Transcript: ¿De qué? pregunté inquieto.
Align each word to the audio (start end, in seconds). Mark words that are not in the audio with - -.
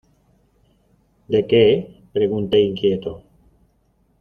¿De 1.27 1.45
qué? 1.45 2.01
pregunté 2.11 2.59
inquieto. 2.61 3.21